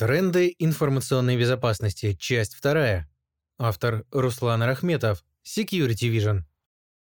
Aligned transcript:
Тренды 0.00 0.54
информационной 0.58 1.36
безопасности. 1.36 2.16
Часть 2.18 2.54
вторая. 2.54 3.06
Автор 3.58 4.06
Руслан 4.10 4.62
Рахметов. 4.62 5.22
Security 5.44 6.10
Vision. 6.10 6.44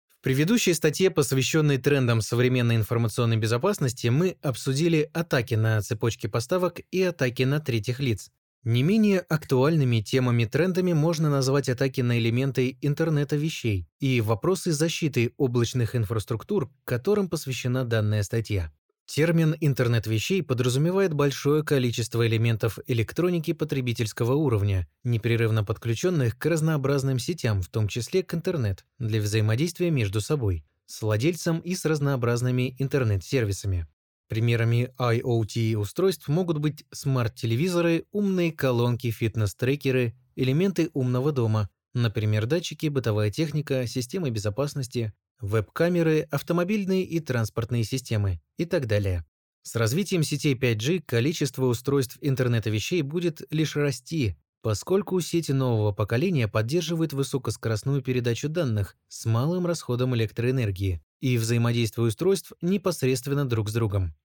В 0.07 0.21
предыдущей 0.21 0.73
статье, 0.73 1.11
посвященной 1.11 1.79
трендам 1.79 2.21
современной 2.21 2.77
информационной 2.77 3.35
безопасности, 3.35 4.07
мы 4.07 4.37
обсудили 4.41 5.09
атаки 5.11 5.55
на 5.55 5.81
цепочки 5.81 6.27
поставок 6.27 6.79
и 6.89 7.03
атаки 7.03 7.43
на 7.43 7.59
третьих 7.59 7.99
лиц. 7.99 8.31
Не 8.63 8.83
менее 8.83 9.19
актуальными 9.19 9.99
темами-трендами 9.99 10.93
можно 10.93 11.29
назвать 11.29 11.67
атаки 11.67 11.99
на 11.99 12.17
элементы 12.17 12.77
интернета 12.79 13.35
вещей 13.35 13.85
и 13.99 14.21
вопросы 14.21 14.71
защиты 14.71 15.33
облачных 15.35 15.93
инфраструктур, 15.93 16.71
которым 16.85 17.27
посвящена 17.27 17.83
данная 17.83 18.23
статья. 18.23 18.71
Термин 19.07 19.55
«интернет 19.61 20.05
вещей» 20.05 20.43
подразумевает 20.43 21.13
большое 21.13 21.63
количество 21.63 22.27
элементов 22.27 22.77
электроники 22.87 23.53
потребительского 23.53 24.33
уровня, 24.33 24.85
непрерывно 25.05 25.63
подключенных 25.63 26.37
к 26.37 26.45
разнообразным 26.45 27.17
сетям, 27.17 27.61
в 27.61 27.69
том 27.69 27.87
числе 27.87 28.21
к 28.21 28.33
интернет, 28.33 28.85
для 28.99 29.21
взаимодействия 29.21 29.91
между 29.91 30.19
собой, 30.19 30.65
с 30.85 31.01
владельцем 31.01 31.59
и 31.59 31.73
с 31.73 31.85
разнообразными 31.85 32.75
интернет-сервисами. 32.79 33.87
Примерами 34.27 34.93
IoT-устройств 34.99 36.27
могут 36.27 36.57
быть 36.57 36.83
смарт-телевизоры, 36.91 38.03
умные 38.11 38.51
колонки, 38.51 39.09
фитнес-трекеры, 39.09 40.15
элементы 40.35 40.89
умного 40.93 41.31
дома, 41.31 41.69
например, 41.93 42.45
датчики, 42.45 42.87
бытовая 42.87 43.31
техника, 43.31 43.87
системы 43.87 44.31
безопасности, 44.31 45.13
веб-камеры, 45.41 46.27
автомобильные 46.31 47.03
и 47.03 47.19
транспортные 47.19 47.83
системы 47.83 48.41
и 48.57 48.65
так 48.65 48.87
далее. 48.87 49.25
С 49.63 49.75
развитием 49.75 50.23
сетей 50.23 50.55
5G 50.55 51.03
количество 51.05 51.65
устройств 51.65 52.17
интернета 52.21 52.69
вещей 52.69 53.01
будет 53.01 53.41
лишь 53.49 53.75
расти, 53.75 54.37
поскольку 54.61 55.19
сети 55.19 55.51
нового 55.51 55.91
поколения 55.91 56.47
поддерживают 56.47 57.13
высокоскоростную 57.13 58.01
передачу 58.01 58.49
данных 58.49 58.95
с 59.07 59.25
малым 59.25 59.65
расходом 59.65 60.15
электроэнергии 60.15 61.01
и 61.19 61.37
взаимодействие 61.37 62.07
устройств 62.07 62.53
непосредственно 62.61 63.45
друг 63.45 63.69
с 63.69 63.73
другом. 63.73 64.15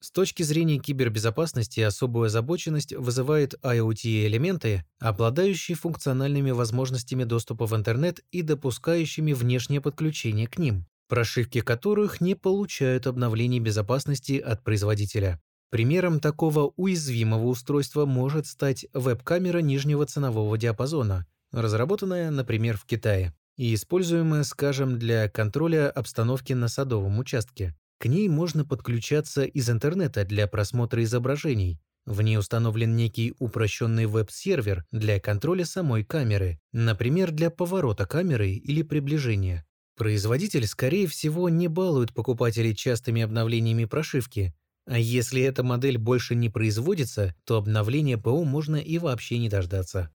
С 0.00 0.10
точки 0.10 0.42
зрения 0.42 0.78
кибербезопасности 0.78 1.80
особую 1.80 2.26
озабоченность 2.26 2.92
вызывают 2.94 3.54
IoT-элементы, 3.62 4.84
обладающие 4.98 5.76
функциональными 5.76 6.50
возможностями 6.50 7.24
доступа 7.24 7.66
в 7.66 7.74
интернет 7.74 8.20
и 8.30 8.42
допускающими 8.42 9.32
внешнее 9.32 9.80
подключение 9.80 10.46
к 10.46 10.58
ним, 10.58 10.86
прошивки 11.08 11.60
которых 11.60 12.20
не 12.20 12.34
получают 12.34 13.06
обновлений 13.06 13.58
безопасности 13.58 14.38
от 14.38 14.62
производителя. 14.62 15.40
Примером 15.70 16.20
такого 16.20 16.72
уязвимого 16.76 17.46
устройства 17.46 18.04
может 18.06 18.46
стать 18.46 18.86
веб-камера 18.92 19.58
нижнего 19.58 20.06
ценового 20.06 20.56
диапазона, 20.58 21.26
разработанная, 21.52 22.30
например, 22.30 22.76
в 22.76 22.84
Китае 22.84 23.34
и 23.56 23.74
используемая, 23.74 24.44
скажем, 24.44 24.98
для 24.98 25.28
контроля 25.28 25.90
обстановки 25.90 26.52
на 26.52 26.68
садовом 26.68 27.18
участке. 27.18 27.74
К 27.98 28.06
ней 28.06 28.28
можно 28.28 28.64
подключаться 28.64 29.44
из 29.44 29.70
интернета 29.70 30.24
для 30.24 30.46
просмотра 30.46 31.02
изображений. 31.02 31.80
В 32.04 32.22
ней 32.22 32.38
установлен 32.38 32.94
некий 32.94 33.34
упрощенный 33.38 34.06
веб-сервер 34.06 34.84
для 34.92 35.18
контроля 35.18 35.64
самой 35.64 36.04
камеры, 36.04 36.60
например, 36.72 37.32
для 37.32 37.50
поворота 37.50 38.06
камеры 38.06 38.52
или 38.52 38.82
приближения. 38.82 39.66
Производитель, 39.96 40.66
скорее 40.66 41.06
всего, 41.06 41.48
не 41.48 41.68
балует 41.68 42.14
покупателей 42.14 42.74
частыми 42.76 43.22
обновлениями 43.22 43.86
прошивки, 43.86 44.54
а 44.86 44.98
если 44.98 45.42
эта 45.42 45.64
модель 45.64 45.98
больше 45.98 46.34
не 46.34 46.48
производится, 46.48 47.34
то 47.44 47.56
обновление 47.56 48.18
ПО 48.18 48.44
можно 48.44 48.76
и 48.76 48.98
вообще 48.98 49.38
не 49.38 49.48
дождаться. 49.48 50.10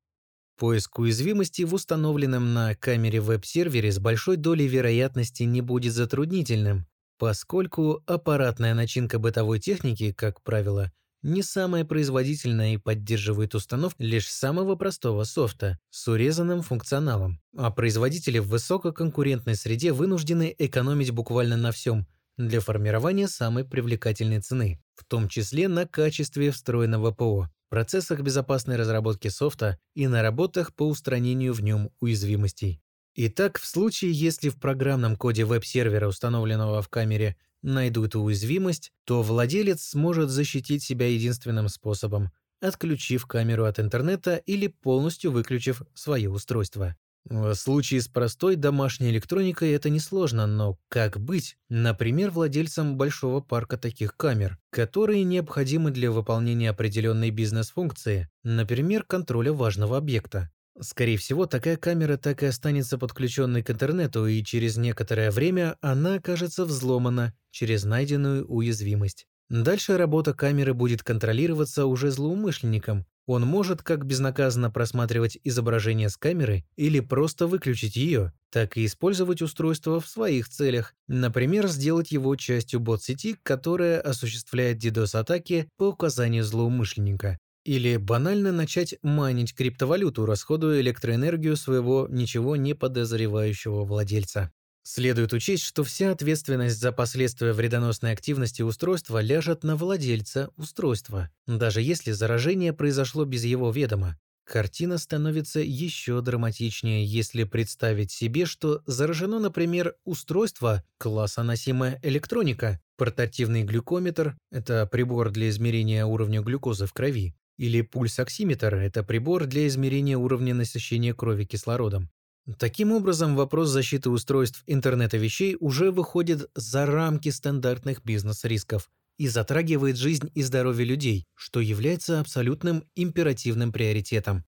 Поиск 0.58 1.00
уязвимости 1.00 1.64
в 1.64 1.74
установленном 1.74 2.54
на 2.54 2.76
камере 2.76 3.20
веб-сервере 3.20 3.92
с 3.92 4.00
большой 4.00 4.38
долей 4.38 4.68
вероятности 4.68 5.44
не 5.44 5.62
будет 5.62 5.94
затруднительным, 5.94 6.86
поскольку 7.22 8.02
аппаратная 8.08 8.74
начинка 8.74 9.20
бытовой 9.20 9.60
техники, 9.60 10.12
как 10.12 10.42
правило, 10.42 10.92
не 11.22 11.44
самая 11.44 11.86
производительная 11.86 12.74
и 12.74 12.78
поддерживает 12.78 13.54
установку 13.54 14.02
лишь 14.02 14.28
самого 14.28 14.76
простого 14.76 15.24
софта 15.24 15.78
с 15.92 16.08
урезанным 16.08 16.64
функционалом, 16.64 17.40
а 17.56 17.70
производители 17.70 18.40
в 18.40 18.48
высококонкурентной 18.48 19.54
среде 19.54 19.92
вынуждены 19.92 20.56
экономить 20.58 21.12
буквально 21.12 21.58
на 21.58 21.72
всем 21.72 22.08
для 22.38 22.60
формирования 22.60 23.28
самой 23.28 23.66
привлекательной 23.66 24.42
цены, 24.42 24.82
в 24.96 25.06
том 25.06 25.30
числе 25.30 25.68
на 25.68 25.86
качестве 25.86 26.50
встроенного 26.50 27.12
ПО, 27.12 27.52
процессах 27.70 28.22
безопасной 28.22 28.78
разработки 28.78 29.28
софта 29.28 29.78
и 29.94 30.08
на 30.08 30.24
работах 30.24 30.74
по 30.74 30.88
устранению 30.88 31.54
в 31.54 31.62
нем 31.62 31.92
уязвимостей. 32.00 32.82
Итак, 33.16 33.60
в 33.60 33.66
случае, 33.66 34.12
если 34.14 34.50
в 34.50 34.58
программном 34.58 35.16
коде 35.18 35.44
веб-сервера, 35.44 36.08
установленного 36.08 36.82
в 36.82 36.90
камере, 36.90 37.36
найдут 37.62 38.16
уязвимость, 38.16 38.92
то 39.06 39.22
владелец 39.22 39.82
сможет 39.84 40.30
защитить 40.30 40.84
себя 40.84 41.08
единственным 41.08 41.68
способом– 41.70 42.32
отключив 42.62 43.26
камеру 43.26 43.66
от 43.66 43.80
интернета 43.80 44.36
или 44.38 44.68
полностью 44.68 45.32
выключив 45.32 45.82
свое 45.94 46.30
устройство. 46.30 46.96
В 47.26 47.54
случае 47.54 48.02
с 48.02 48.08
простой 48.08 48.56
домашней 48.56 49.10
электроникой 49.10 49.72
это 49.72 49.90
несложно, 49.90 50.48
но 50.48 50.80
как 50.88 51.20
быть, 51.20 51.58
например, 51.70 52.32
владельцам 52.32 52.98
большого 52.98 53.42
парка 53.42 53.78
таких 53.78 54.16
камер, 54.16 54.58
которые 54.72 55.24
необходимы 55.24 55.92
для 55.92 56.12
выполнения 56.12 56.70
определенной 56.70 57.30
бизнес-функции, 57.30 58.30
например, 58.44 59.04
контроля 59.04 59.54
важного 59.54 59.98
объекта? 59.98 60.52
Скорее 60.80 61.18
всего, 61.18 61.46
такая 61.46 61.78
камера 61.78 62.18
так 62.18 62.44
и 62.44 62.46
останется 62.46 62.98
подключенной 62.98 63.62
к 63.62 63.70
интернету, 63.70 64.26
и 64.26 64.44
через 64.44 64.78
некоторое 64.78 65.30
время 65.32 65.78
она 65.82 66.16
окажется 66.16 66.66
взломана 66.66 67.34
через 67.52 67.84
найденную 67.84 68.46
уязвимость. 68.48 69.28
Дальше 69.50 69.98
работа 69.98 70.34
камеры 70.34 70.74
будет 70.74 71.04
контролироваться 71.04 71.86
уже 71.86 72.10
злоумышленником. 72.10 73.06
Он 73.26 73.44
может 73.44 73.84
как 73.84 74.06
безнаказанно 74.06 74.72
просматривать 74.72 75.38
изображение 75.44 76.10
с 76.10 76.16
камеры 76.16 76.66
или 76.78 77.02
просто 77.02 77.48
выключить 77.48 77.98
ее, 77.98 78.34
так 78.50 78.78
и 78.78 78.86
использовать 78.86 79.42
устройство 79.42 80.00
в 80.00 80.08
своих 80.08 80.48
целях, 80.48 80.96
например, 81.08 81.68
сделать 81.68 82.12
его 82.12 82.36
частью 82.38 82.80
бот-сети, 82.80 83.36
которая 83.44 84.00
осуществляет 84.02 84.84
DDoS-атаки 84.84 85.70
по 85.78 85.90
указанию 85.90 86.44
злоумышленника. 86.46 87.38
Или 87.64 87.98
банально 87.98 88.52
начать 88.52 88.96
майнить 89.04 89.54
криптовалюту, 89.54 90.26
расходуя 90.26 90.82
электроэнергию 90.82 91.56
своего 91.56 92.08
ничего 92.10 92.56
не 92.56 92.74
подозревающего 92.74 93.86
владельца. 93.86 94.52
Следует 94.84 95.32
учесть, 95.32 95.64
что 95.64 95.84
вся 95.84 96.12
ответственность 96.12 96.80
за 96.80 96.92
последствия 96.92 97.54
вредоносной 97.54 98.14
активности 98.14 98.64
устройства 98.64 99.22
ляжет 99.22 99.64
на 99.64 99.76
владельца 99.76 100.50
устройства, 100.58 101.30
даже 101.46 101.82
если 101.82 102.12
заражение 102.12 102.74
произошло 102.74 103.26
без 103.26 103.44
его 103.44 103.70
ведома. 103.70 104.18
Картина 104.44 104.98
становится 104.98 105.60
еще 105.60 106.20
драматичнее, 106.22 107.06
если 107.06 107.44
представить 107.44 108.12
себе, 108.12 108.46
что 108.46 108.82
заражено, 108.88 109.40
например, 109.40 109.96
устройство 110.04 110.84
класса 110.98 111.44
носимая 111.44 112.00
электроника, 112.02 112.82
портативный 112.98 113.64
глюкометр– 113.64 114.36
это 114.52 114.88
прибор 114.92 115.30
для 115.30 115.50
измерения 115.50 116.06
уровня 116.06 116.42
глюкозы 116.42 116.88
в 116.88 116.92
крови, 116.92 117.36
или 117.62 117.84
пульсоксиметр– 117.84 118.74
это 118.76 119.04
прибор 119.04 119.46
для 119.46 119.68
измерения 119.68 120.18
уровня 120.18 120.56
насыщения 120.56 121.14
крови 121.14 121.46
кислородом. 121.46 122.10
Таким 122.58 122.92
образом, 122.92 123.36
вопрос 123.36 123.70
защиты 123.70 124.10
устройств 124.10 124.64
интернета 124.66 125.18
вещей 125.18 125.56
уже 125.60 125.92
выходит 125.92 126.50
за 126.56 126.88
рамки 126.88 127.30
стандартных 127.30 128.04
бизнес-рисков 128.04 128.90
и 129.20 129.28
затрагивает 129.28 129.98
жизнь 129.98 130.32
и 130.34 130.42
здоровье 130.42 130.86
людей, 130.86 131.28
что 131.36 131.60
является 131.60 132.20
абсолютным 132.20 132.84
императивным 132.96 133.72
приоритетом. 133.72 134.44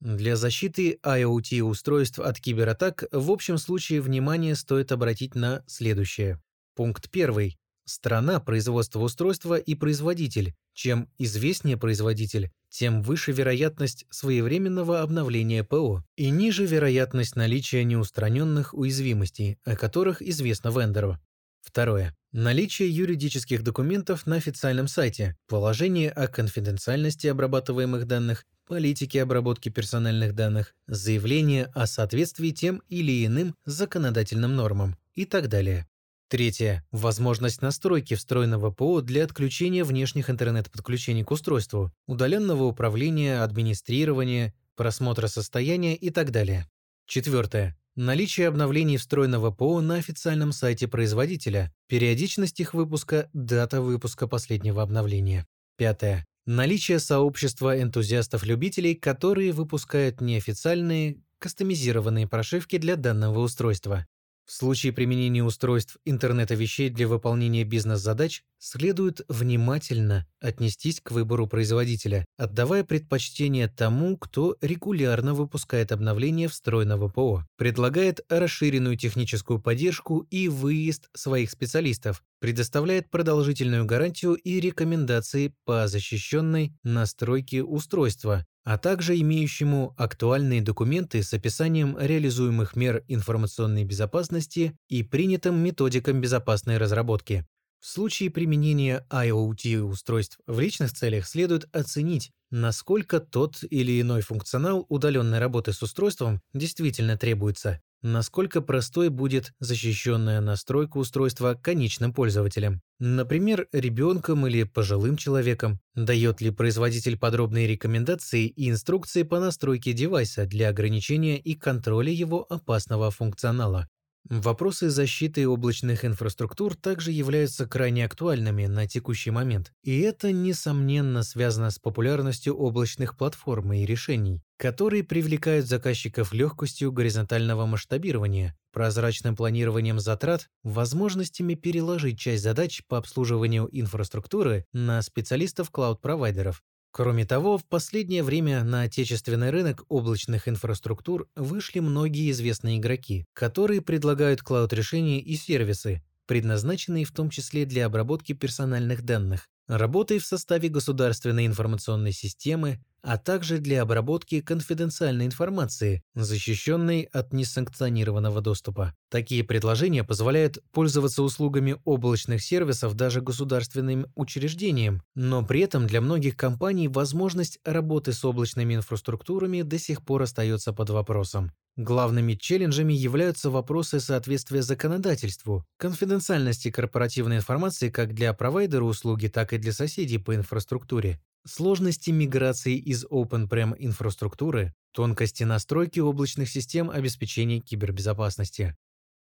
Для 0.00 0.34
защиты 0.34 0.98
IoT-устройств 1.04 2.18
от 2.18 2.40
кибератак 2.40 3.04
в 3.12 3.30
общем 3.30 3.58
случае 3.58 4.00
внимание 4.00 4.54
стоит 4.54 4.90
обратить 4.90 5.34
на 5.34 5.62
следующее. 5.66 6.40
Пункт 6.74 7.10
1. 7.12 7.52
Страна 7.88 8.38
производства 8.38 9.00
устройства 9.00 9.56
и 9.56 9.74
производитель. 9.74 10.52
Чем 10.74 11.08
известнее 11.16 11.78
производитель, 11.78 12.50
тем 12.68 13.00
выше 13.00 13.32
вероятность 13.32 14.04
своевременного 14.10 15.00
обновления 15.00 15.64
ПО 15.64 16.04
и 16.14 16.28
ниже 16.28 16.66
вероятность 16.66 17.34
наличия 17.34 17.84
неустраненных 17.84 18.74
уязвимостей, 18.74 19.56
о 19.64 19.74
которых 19.74 20.20
известно 20.20 20.68
вендору. 20.68 21.16
Второе. 21.62 22.14
Наличие 22.30 22.90
юридических 22.90 23.62
документов 23.62 24.26
на 24.26 24.36
официальном 24.36 24.86
сайте, 24.86 25.34
положение 25.48 26.10
о 26.10 26.28
конфиденциальности 26.28 27.26
обрабатываемых 27.26 28.06
данных, 28.06 28.44
политике 28.66 29.22
обработки 29.22 29.70
персональных 29.70 30.34
данных, 30.34 30.74
заявление 30.86 31.70
о 31.74 31.86
соответствии 31.86 32.50
тем 32.50 32.82
или 32.90 33.24
иным 33.24 33.54
законодательным 33.64 34.54
нормам 34.56 34.98
и 35.14 35.24
так 35.24 35.48
далее. 35.48 35.88
Третье. 36.28 36.84
Возможность 36.92 37.62
настройки 37.62 38.14
встроенного 38.14 38.70
ПО 38.70 39.00
для 39.00 39.24
отключения 39.24 39.82
внешних 39.82 40.28
интернет-подключений 40.28 41.24
к 41.24 41.30
устройству, 41.30 41.90
удаленного 42.06 42.64
управления, 42.64 43.42
администрирования, 43.42 44.52
просмотра 44.76 45.28
состояния 45.28 45.96
и 45.96 46.10
так 46.10 46.30
далее. 46.30 46.68
Четвертое. 47.06 47.78
Наличие 47.96 48.48
обновлений 48.48 48.98
встроенного 48.98 49.50
ПО 49.50 49.80
на 49.80 49.96
официальном 49.96 50.52
сайте 50.52 50.86
производителя, 50.86 51.72
периодичность 51.88 52.60
их 52.60 52.74
выпуска, 52.74 53.30
дата 53.32 53.80
выпуска 53.80 54.28
последнего 54.28 54.82
обновления. 54.82 55.46
Пятое. 55.78 56.26
Наличие 56.44 56.98
сообщества 56.98 57.80
энтузиастов-любителей, 57.80 58.94
которые 58.94 59.52
выпускают 59.52 60.20
неофициальные, 60.20 61.22
кастомизированные 61.38 62.28
прошивки 62.28 62.76
для 62.76 62.96
данного 62.96 63.40
устройства. 63.40 64.06
В 64.48 64.52
случае 64.54 64.94
применения 64.94 65.44
устройств 65.44 65.98
интернета 66.06 66.54
вещей 66.54 66.88
для 66.88 67.06
выполнения 67.06 67.64
бизнес-задач 67.64 68.44
следует 68.58 69.20
внимательно 69.28 70.26
отнестись 70.40 71.02
к 71.02 71.10
выбору 71.10 71.46
производителя, 71.46 72.24
отдавая 72.38 72.82
предпочтение 72.82 73.68
тому, 73.68 74.16
кто 74.16 74.56
регулярно 74.62 75.34
выпускает 75.34 75.92
обновления 75.92 76.48
встроенного 76.48 77.08
ПО, 77.10 77.44
предлагает 77.58 78.20
расширенную 78.30 78.96
техническую 78.96 79.60
поддержку 79.60 80.20
и 80.30 80.48
выезд 80.48 81.10
своих 81.14 81.50
специалистов, 81.50 82.22
предоставляет 82.40 83.10
продолжительную 83.10 83.84
гарантию 83.84 84.32
и 84.32 84.60
рекомендации 84.60 85.52
по 85.66 85.86
защищенной 85.88 86.72
настройке 86.82 87.62
устройства, 87.62 88.46
а 88.68 88.76
также 88.76 89.18
имеющему 89.18 89.94
актуальные 89.96 90.60
документы 90.60 91.22
с 91.22 91.32
описанием 91.32 91.96
реализуемых 91.98 92.76
мер 92.76 93.02
информационной 93.08 93.84
безопасности 93.84 94.78
и 94.88 95.02
принятым 95.02 95.56
методикам 95.56 96.20
безопасной 96.20 96.76
разработки. 96.76 97.46
В 97.80 97.86
случае 97.86 98.30
применения 98.30 99.06
IoT-устройств 99.10 100.38
в 100.46 100.58
личных 100.58 100.92
целях 100.92 101.26
следует 101.26 101.68
оценить, 101.74 102.32
насколько 102.50 103.20
тот 103.20 103.62
или 103.70 104.00
иной 104.00 104.20
функционал 104.22 104.84
удаленной 104.88 105.38
работы 105.38 105.72
с 105.72 105.82
устройством 105.82 106.40
действительно 106.52 107.16
требуется, 107.16 107.80
насколько 108.02 108.60
простой 108.60 109.10
будет 109.10 109.52
защищенная 109.60 110.40
настройка 110.40 110.98
устройства 110.98 111.54
конечным 111.54 112.12
пользователям. 112.12 112.80
Например, 112.98 113.68
ребенком 113.72 114.46
или 114.46 114.64
пожилым 114.64 115.16
человеком. 115.16 115.80
Дает 115.94 116.40
ли 116.40 116.50
производитель 116.50 117.16
подробные 117.16 117.68
рекомендации 117.68 118.46
и 118.46 118.70
инструкции 118.70 119.22
по 119.22 119.38
настройке 119.38 119.92
девайса 119.92 120.46
для 120.46 120.68
ограничения 120.68 121.38
и 121.38 121.54
контроля 121.54 122.10
его 122.12 122.44
опасного 122.50 123.10
функционала. 123.12 123.88
Вопросы 124.30 124.90
защиты 124.90 125.48
облачных 125.48 126.04
инфраструктур 126.04 126.76
также 126.76 127.12
являются 127.12 127.66
крайне 127.66 128.04
актуальными 128.04 128.66
на 128.66 128.86
текущий 128.86 129.30
момент, 129.30 129.72
и 129.82 130.00
это, 130.00 130.32
несомненно, 130.32 131.22
связано 131.22 131.70
с 131.70 131.78
популярностью 131.78 132.54
облачных 132.54 133.16
платформ 133.16 133.72
и 133.72 133.86
решений, 133.86 134.42
которые 134.58 135.02
привлекают 135.02 135.64
заказчиков 135.64 136.34
легкостью 136.34 136.92
горизонтального 136.92 137.64
масштабирования, 137.64 138.54
прозрачным 138.70 139.34
планированием 139.34 139.98
затрат, 139.98 140.48
возможностями 140.62 141.54
переложить 141.54 142.18
часть 142.18 142.42
задач 142.42 142.82
по 142.86 142.98
обслуживанию 142.98 143.66
инфраструктуры 143.72 144.66
на 144.74 145.00
специалистов 145.00 145.70
клауд-провайдеров, 145.70 146.62
Кроме 146.98 147.24
того, 147.24 147.58
в 147.58 147.64
последнее 147.64 148.24
время 148.24 148.64
на 148.64 148.82
отечественный 148.82 149.50
рынок 149.50 149.84
облачных 149.88 150.48
инфраструктур 150.48 151.28
вышли 151.36 151.78
многие 151.78 152.28
известные 152.32 152.78
игроки, 152.78 153.24
которые 153.34 153.80
предлагают 153.82 154.42
клауд-решения 154.42 155.20
и 155.20 155.36
сервисы, 155.36 156.02
предназначенные 156.26 157.04
в 157.04 157.12
том 157.12 157.30
числе 157.30 157.66
для 157.66 157.86
обработки 157.86 158.32
персональных 158.32 159.02
данных, 159.02 159.46
работой 159.68 160.18
в 160.18 160.26
составе 160.26 160.70
государственной 160.70 161.46
информационной 161.46 162.10
системы, 162.10 162.80
а 163.02 163.18
также 163.18 163.58
для 163.58 163.82
обработки 163.82 164.40
конфиденциальной 164.40 165.26
информации, 165.26 166.02
защищенной 166.14 167.02
от 167.12 167.32
несанкционированного 167.32 168.40
доступа. 168.40 168.94
Такие 169.10 169.44
предложения 169.44 170.04
позволяют 170.04 170.58
пользоваться 170.72 171.22
услугами 171.22 171.76
облачных 171.84 172.42
сервисов 172.42 172.94
даже 172.94 173.20
государственным 173.20 174.06
учреждениям, 174.14 175.02
но 175.14 175.44
при 175.44 175.60
этом 175.60 175.86
для 175.86 176.00
многих 176.00 176.36
компаний 176.36 176.88
возможность 176.88 177.58
работы 177.64 178.12
с 178.12 178.24
облачными 178.24 178.74
инфраструктурами 178.74 179.62
до 179.62 179.78
сих 179.78 180.04
пор 180.04 180.22
остается 180.22 180.72
под 180.72 180.90
вопросом. 180.90 181.52
Главными 181.78 182.34
челленджами 182.34 182.92
являются 182.92 183.50
вопросы 183.50 184.00
соответствия 184.00 184.62
законодательству, 184.62 185.64
конфиденциальности 185.76 186.72
корпоративной 186.72 187.36
информации 187.36 187.88
как 187.88 188.14
для 188.14 188.32
провайдера 188.32 188.82
услуги, 188.82 189.28
так 189.28 189.52
и 189.52 189.58
для 189.58 189.72
соседей 189.72 190.18
по 190.18 190.34
инфраструктуре, 190.34 191.20
сложности 191.48 192.10
миграции 192.10 192.76
из 192.76 193.04
OpenPrem 193.06 193.74
инфраструктуры, 193.78 194.74
тонкости 194.92 195.44
настройки 195.44 196.00
облачных 196.00 196.48
систем 196.48 196.90
обеспечения 196.90 197.60
кибербезопасности. 197.60 198.76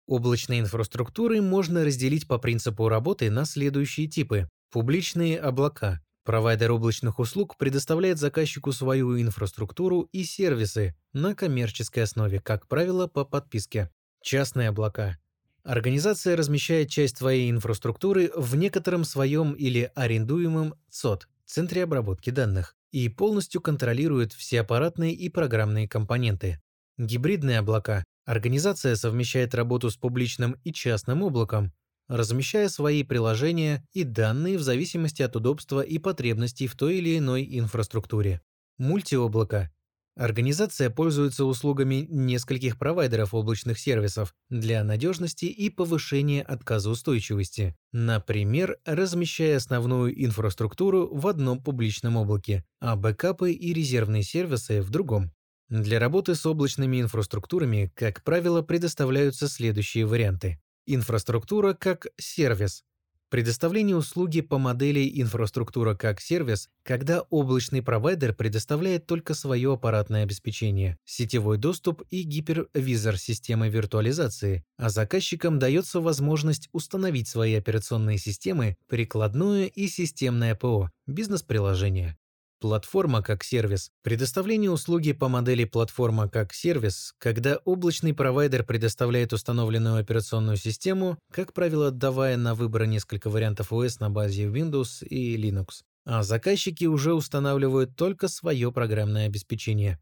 Облачные 0.07 0.61
инфраструктуры 0.61 1.41
можно 1.41 1.83
разделить 1.83 2.27
по 2.27 2.37
принципу 2.37 2.87
работы 2.89 3.29
на 3.29 3.45
следующие 3.45 4.07
типы. 4.07 4.49
Публичные 4.71 5.39
облака. 5.39 6.01
Провайдер 6.23 6.71
облачных 6.71 7.19
услуг 7.19 7.57
предоставляет 7.57 8.17
заказчику 8.17 8.71
свою 8.73 9.19
инфраструктуру 9.21 10.09
и 10.11 10.23
сервисы 10.23 10.95
на 11.13 11.35
коммерческой 11.35 12.03
основе, 12.03 12.41
как 12.41 12.67
правило, 12.67 13.07
по 13.07 13.23
подписке. 13.23 13.89
Частные 14.21 14.69
облака. 14.69 15.17
Организация 15.63 16.35
размещает 16.35 16.89
часть 16.89 17.17
своей 17.17 17.49
инфраструктуры 17.49 18.31
в 18.35 18.55
некотором 18.55 19.03
своем 19.03 19.53
или 19.53 19.91
арендуемом 19.95 20.75
ЦОД 20.89 21.27
центре 21.51 21.83
обработки 21.83 22.29
данных 22.29 22.75
и 22.91 23.09
полностью 23.09 23.61
контролирует 23.61 24.33
все 24.33 24.61
аппаратные 24.61 25.13
и 25.13 25.29
программные 25.29 25.87
компоненты. 25.87 26.59
Гибридные 26.97 27.59
облака. 27.59 28.03
Организация 28.25 28.95
совмещает 28.95 29.55
работу 29.55 29.89
с 29.89 29.97
публичным 29.97 30.57
и 30.63 30.73
частным 30.73 31.23
облаком, 31.23 31.71
размещая 32.07 32.69
свои 32.69 33.03
приложения 33.03 33.85
и 33.93 34.03
данные 34.03 34.57
в 34.57 34.61
зависимости 34.61 35.21
от 35.21 35.35
удобства 35.35 35.81
и 35.81 35.97
потребностей 35.97 36.67
в 36.67 36.75
той 36.75 36.97
или 36.97 37.17
иной 37.17 37.47
инфраструктуре. 37.57 38.41
Мультиоблако 38.77 39.71
Организация 40.17 40.89
пользуется 40.89 41.45
услугами 41.45 42.07
нескольких 42.09 42.79
провайдеров 42.79 43.35
облачных 43.35 43.77
сервисов 43.77 44.33
для 44.49 44.83
надежности 44.83 45.45
и 45.45 45.69
повышения 45.69 46.41
отказоустойчивости, 46.41 47.75
например, 47.91 48.79
размещая 48.83 49.57
основную 49.57 50.25
инфраструктуру 50.25 51.07
в 51.13 51.27
одном 51.27 51.61
публичном 51.61 52.17
облаке, 52.17 52.65
а 52.79 52.95
бэкапы 52.95 53.51
и 53.51 53.73
резервные 53.73 54.23
сервисы 54.23 54.81
в 54.81 54.89
другом. 54.89 55.31
Для 55.69 55.99
работы 55.99 56.33
с 56.33 56.43
облачными 56.47 56.99
инфраструктурами, 56.99 57.91
как 57.93 58.23
правило, 58.23 58.63
предоставляются 58.63 59.47
следующие 59.47 60.07
варианты. 60.07 60.59
Инфраструктура 60.87 61.73
как 61.73 62.07
сервис 62.17 62.83
Предоставление 63.29 63.97
услуги 63.97 64.39
по 64.39 64.57
модели 64.57 65.21
инфраструктура 65.21 65.95
как 65.95 66.21
сервис, 66.21 66.69
когда 66.83 67.23
облачный 67.23 67.81
провайдер 67.81 68.33
предоставляет 68.33 69.05
только 69.05 69.33
свое 69.33 69.73
аппаратное 69.73 70.23
обеспечение, 70.23 70.97
сетевой 71.03 71.57
доступ 71.57 72.03
и 72.09 72.21
гипервизор 72.23 73.17
системы 73.17 73.67
виртуализации, 73.67 74.63
а 74.77 74.89
заказчикам 74.89 75.59
дается 75.59 75.99
возможность 75.99 76.69
установить 76.71 77.27
свои 77.27 77.55
операционные 77.55 78.17
системы, 78.17 78.77
прикладное 78.87 79.65
и 79.65 79.89
системное 79.89 80.55
ПО, 80.55 80.89
бизнес-приложение. 81.05 82.17
Платформа 82.59 83.21
как 83.21 83.43
сервис. 83.43 83.91
Предоставление 84.01 84.71
услуги 84.71 85.11
по 85.11 85.27
модели 85.27 85.63
платформа 85.63 86.27
как 86.27 86.53
сервис, 86.53 87.13
когда 87.19 87.57
облачный 87.65 88.15
провайдер 88.15 88.63
предоставляет 88.63 89.31
установленную 89.31 89.97
операционную 89.99 90.57
систему, 90.57 91.19
как 91.31 91.53
правило, 91.53 91.89
отдавая 91.89 92.35
на 92.35 92.55
выбор 92.55 92.87
несколько 92.87 93.29
вариантов 93.29 93.71
OS 93.71 93.97
на 93.99 94.09
базе 94.09 94.45
Windows 94.45 95.05
и 95.05 95.37
Linux, 95.37 95.83
а 96.03 96.23
заказчики 96.23 96.85
уже 96.85 97.13
устанавливают 97.13 97.95
только 97.95 98.27
свое 98.27 98.71
программное 98.71 99.27
обеспечение. 99.27 99.99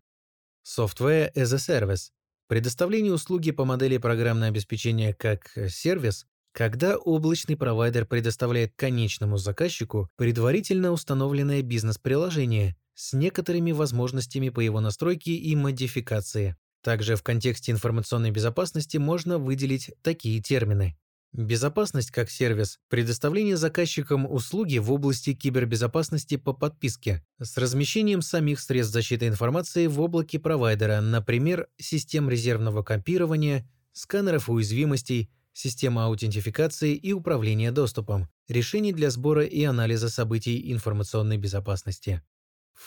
Software 0.65 1.33
as 1.33 1.53
a 1.53 1.57
Service. 1.57 2.11
Предоставление 2.47 3.11
услуги 3.11 3.51
по 3.51 3.65
модели 3.65 3.97
программное 3.97 4.47
обеспечение 4.47 5.13
как 5.13 5.51
сервис 5.67 6.25
когда 6.55 6.95
облачный 6.95 7.57
провайдер 7.57 8.05
предоставляет 8.05 8.71
конечному 8.77 9.37
заказчику 9.37 10.09
предварительно 10.15 10.91
установленное 10.91 11.61
бизнес-приложение 11.61 12.77
с 12.93 13.11
некоторыми 13.11 13.73
возможностями 13.73 14.47
по 14.47 14.61
его 14.61 14.79
настройке 14.79 15.33
и 15.33 15.53
модификации. 15.53 16.55
Также 16.81 17.17
в 17.17 17.23
контексте 17.23 17.73
информационной 17.73 18.31
безопасности 18.31 18.95
можно 18.95 19.37
выделить 19.37 19.91
такие 20.01 20.41
термины. 20.41 20.97
Безопасность 21.33 22.11
как 22.11 22.29
сервис– 22.29 22.79
предоставление 22.89 23.57
заказчикам 23.57 24.25
услуги 24.25 24.77
в 24.77 24.93
области 24.93 25.33
кибербезопасности 25.33 26.37
по 26.37 26.53
подписке 26.53 27.21
с 27.37 27.57
размещением 27.57 28.21
самих 28.21 28.61
средств 28.61 28.93
защиты 28.93 29.27
информации 29.27 29.87
в 29.87 29.99
облаке 29.99 30.39
провайдера, 30.39 31.01
например, 31.01 31.67
систем 31.77 32.29
резервного 32.29 32.81
копирования, 32.81 33.69
сканеров 33.91 34.49
уязвимостей, 34.49 35.29
система 35.55 36.05
аутентификации 36.05 36.93
и 36.93 37.13
управления 37.13 37.71
доступом, 37.71 38.27
решений 38.47 38.91
для 38.91 39.09
сбора 39.09 39.45
и 39.45 39.63
анализа 39.63 40.09
событий 40.09 40.71
информационной 40.71 41.37
безопасности. 41.37 42.21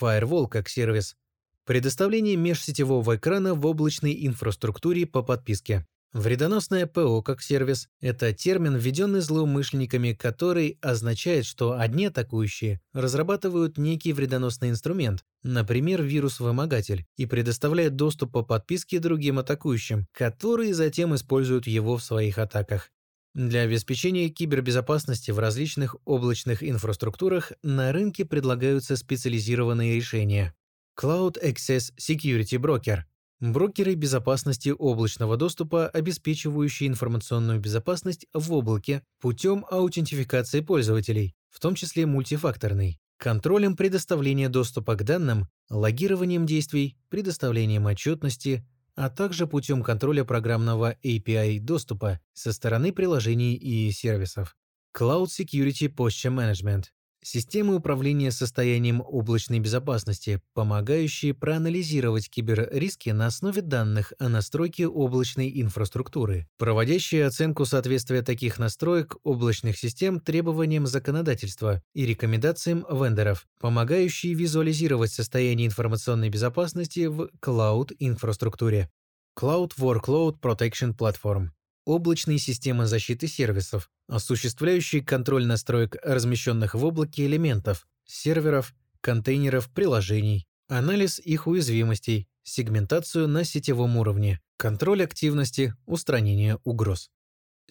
Firewall 0.01 0.49
как 0.49 0.69
сервис. 0.69 1.17
Предоставление 1.65 2.37
межсетевого 2.37 3.17
экрана 3.17 3.55
в 3.55 3.65
облачной 3.67 4.27
инфраструктуре 4.27 5.07
по 5.07 5.23
подписке. 5.23 5.87
Вредоносное 6.15 6.87
ПО 6.87 7.21
как 7.21 7.43
сервис– 7.43 7.88
это 8.00 8.33
термин, 8.33 8.77
введенный 8.77 9.21
злоумышленниками, 9.21 10.15
который 10.15 10.79
означает, 10.81 11.45
что 11.45 11.79
одни 11.79 12.07
атакующие 12.07 12.81
разрабатывают 12.95 13.77
некий 13.77 14.15
вредоносный 14.15 14.71
инструмент, 14.71 15.23
например, 15.43 16.03
вирус-вымогатель, 16.03 17.05
и 17.17 17.27
предоставляют 17.27 17.97
доступ 17.97 18.33
по 18.33 18.43
подписке 18.43 19.00
другим 19.00 19.38
атакующим, 19.38 20.07
которые 20.12 20.73
затем 20.73 21.15
используют 21.15 21.67
его 21.67 21.99
в 21.99 22.03
своих 22.03 22.38
атаках. 22.38 22.91
Для 23.35 23.61
обеспечения 23.61 24.31
кибербезопасности 24.31 25.31
в 25.31 25.38
различных 25.38 25.95
облачных 26.07 26.62
инфраструктурах 26.65 27.53
на 27.62 27.93
рынке 27.93 28.25
предлагаются 28.25 28.97
специализированные 28.97 29.95
решения. 29.95 30.55
Cloud 30.99 31.37
Access 31.45 31.93
Security 32.00 32.59
Broker 32.59 33.03
Брокеры 33.40 33.95
безопасности 33.95 34.75
облачного 34.76 35.37
доступа, 35.37 35.88
обеспечивающие 35.88 36.88
информационную 36.88 37.61
безопасность 37.61 38.26
в 38.35 38.52
облаке 38.52 39.04
путем 39.21 39.64
аутентификации 39.71 40.61
пользователей, 40.61 41.37
в 41.49 41.61
том 41.61 41.76
числе 41.76 42.04
мультифакторной, 42.04 42.99
контролем 43.16 43.76
предоставления 43.76 44.49
доступа 44.49 44.97
к 44.97 45.04
данным, 45.04 45.47
логированием 45.71 46.47
действий, 46.47 46.99
предоставлением 47.11 47.87
отчетности, 47.87 48.66
а 48.97 49.09
также 49.09 49.47
путем 49.47 49.85
контроля 49.85 50.25
программного 50.25 50.97
API 51.04 51.61
доступа 51.61 52.18
со 52.33 52.52
стороны 52.52 52.92
приложений 52.92 53.54
и 53.54 53.92
сервисов. 53.92 54.57
Cloud 54.97 55.26
Security 55.26 55.87
Posture 55.87 56.35
Management 56.35 56.87
Системы 57.23 57.75
управления 57.75 58.31
состоянием 58.31 59.03
облачной 59.05 59.59
безопасности, 59.59 60.41
помогающие 60.55 61.35
проанализировать 61.35 62.31
киберриски 62.31 63.11
на 63.11 63.27
основе 63.27 63.61
данных 63.61 64.13
о 64.19 64.29
настройке 64.29 64.87
облачной 64.87 65.61
инфраструктуры, 65.61 66.49
проводящие 66.59 67.27
оценку 67.27 67.65
соответствия 67.65 68.23
таких 68.23 68.59
настроек 68.59 69.17
облачных 69.25 69.77
систем 69.77 70.21
требованиям 70.21 70.87
законодательства 70.87 71.83
и 71.93 72.07
рекомендациям 72.07 72.87
вендоров, 72.89 73.47
помогающие 73.61 74.35
визуализировать 74.35 75.11
состояние 75.11 75.67
информационной 75.67 76.31
безопасности 76.31 77.07
в 77.07 77.31
клауд-инфраструктуре. 77.41 78.91
Cloud 79.39 79.73
Workload 79.79 80.41
Protection 80.41 80.97
Platform 80.97 81.51
облачные 81.88 82.38
системы 82.38 82.87
защиты 82.87 83.26
сервисов, 83.28 83.90
осуществляющие 84.09 85.02
контроль 85.02 85.47
настроек 85.47 85.97
размещенных 86.02 86.75
в 86.75 86.85
облаке 86.85 87.25
элементов, 87.25 87.87
серверов, 88.04 88.75
контейнеров, 89.00 89.71
приложений, 89.73 90.47
анализ 90.68 91.18
их 91.18 91.47
уязвимостей, 91.47 92.28
сегментацию 92.42 93.26
на 93.26 93.42
сетевом 93.45 93.97
уровне, 93.97 94.40
контроль 94.59 95.02
активности, 95.02 95.75
устранение 95.87 96.59
угроз. 96.64 97.11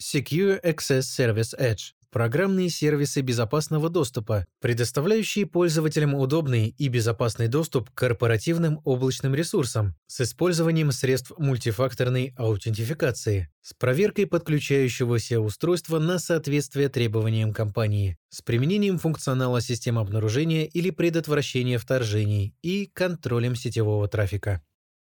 Secure 0.00 0.60
Access 0.62 1.02
Service 1.02 1.56
Edge 1.56 1.92
Программные 2.10 2.70
сервисы 2.70 3.20
безопасного 3.20 3.90
доступа, 3.90 4.46
предоставляющие 4.62 5.44
пользователям 5.44 6.14
удобный 6.14 6.74
и 6.78 6.88
безопасный 6.88 7.48
доступ 7.48 7.90
к 7.90 7.94
корпоративным 7.94 8.80
облачным 8.84 9.34
ресурсам 9.34 9.94
с 10.06 10.22
использованием 10.22 10.90
средств 10.90 11.32
мультифакторной 11.36 12.32
аутентификации, 12.38 13.50
с 13.60 13.74
проверкой 13.74 14.26
подключающегося 14.26 15.38
устройства 15.38 15.98
на 15.98 16.18
соответствие 16.18 16.88
требованиям 16.88 17.52
компании, 17.52 18.16
с 18.30 18.40
применением 18.40 18.96
функционала 18.96 19.60
систем 19.60 19.98
обнаружения 19.98 20.64
или 20.64 20.88
предотвращения 20.88 21.76
вторжений 21.76 22.54
и 22.62 22.86
контролем 22.86 23.54
сетевого 23.54 24.08
трафика. 24.08 24.62